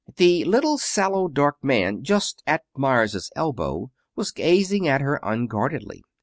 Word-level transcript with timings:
The 0.15 0.43
little 0.45 0.79
sallow, 0.79 1.27
dark 1.27 1.63
man 1.63 2.01
just 2.03 2.41
at 2.47 2.63
Meyers' 2.75 3.29
elbow 3.35 3.91
was 4.15 4.31
gazing 4.31 4.87
at 4.87 5.01
her 5.01 5.19
unguardedly. 5.21 6.01